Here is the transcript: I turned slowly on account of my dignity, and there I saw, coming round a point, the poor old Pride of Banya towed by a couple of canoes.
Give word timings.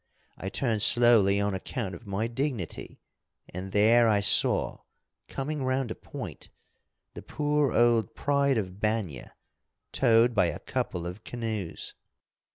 I 0.35 0.49
turned 0.49 0.81
slowly 0.81 1.39
on 1.39 1.53
account 1.53 1.93
of 1.93 2.07
my 2.07 2.25
dignity, 2.25 3.03
and 3.53 3.71
there 3.71 4.07
I 4.09 4.19
saw, 4.19 4.79
coming 5.27 5.63
round 5.63 5.91
a 5.91 5.95
point, 5.95 6.49
the 7.13 7.21
poor 7.21 7.71
old 7.71 8.15
Pride 8.15 8.57
of 8.57 8.79
Banya 8.79 9.35
towed 9.91 10.33
by 10.33 10.47
a 10.47 10.57
couple 10.57 11.05
of 11.05 11.23
canoes. 11.23 11.93